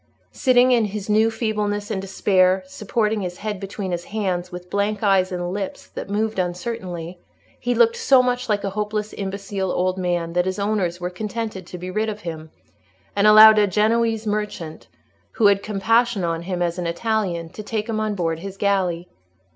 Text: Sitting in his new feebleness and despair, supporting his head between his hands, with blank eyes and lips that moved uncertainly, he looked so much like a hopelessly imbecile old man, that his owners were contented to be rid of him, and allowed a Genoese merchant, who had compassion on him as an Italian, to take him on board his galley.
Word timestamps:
Sitting 0.33 0.71
in 0.71 0.85
his 0.85 1.09
new 1.11 1.29
feebleness 1.29 1.91
and 1.91 2.01
despair, 2.01 2.63
supporting 2.65 3.21
his 3.21 3.37
head 3.37 3.59
between 3.59 3.91
his 3.91 4.05
hands, 4.05 4.51
with 4.51 4.67
blank 4.71 5.03
eyes 5.03 5.31
and 5.31 5.53
lips 5.53 5.85
that 5.89 6.09
moved 6.09 6.39
uncertainly, 6.39 7.19
he 7.59 7.75
looked 7.75 7.95
so 7.97 8.23
much 8.23 8.49
like 8.49 8.63
a 8.63 8.71
hopelessly 8.71 9.19
imbecile 9.19 9.71
old 9.71 9.99
man, 9.99 10.33
that 10.33 10.45
his 10.47 10.57
owners 10.57 10.99
were 10.99 11.11
contented 11.11 11.67
to 11.67 11.77
be 11.77 11.91
rid 11.91 12.09
of 12.09 12.21
him, 12.21 12.49
and 13.15 13.27
allowed 13.27 13.59
a 13.59 13.67
Genoese 13.67 14.25
merchant, 14.25 14.87
who 15.33 15.45
had 15.45 15.61
compassion 15.61 16.23
on 16.23 16.41
him 16.41 16.63
as 16.63 16.79
an 16.79 16.87
Italian, 16.87 17.49
to 17.51 17.61
take 17.61 17.87
him 17.87 17.99
on 17.99 18.15
board 18.15 18.39
his 18.39 18.57
galley. 18.57 19.07